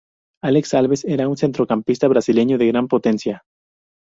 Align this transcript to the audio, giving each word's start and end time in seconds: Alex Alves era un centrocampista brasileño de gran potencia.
Alex 0.41 0.73
Alves 0.73 1.05
era 1.05 1.27
un 1.27 1.37
centrocampista 1.37 2.07
brasileño 2.07 2.57
de 2.57 2.65
gran 2.65 2.87
potencia. 2.87 3.43